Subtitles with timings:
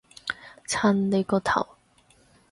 [0.67, 1.77] 襯你個頭